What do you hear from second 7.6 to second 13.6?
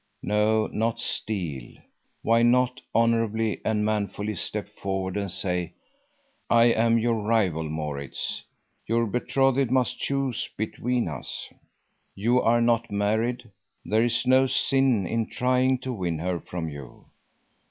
Maurits. Your betrothed must choose between us. You are not married;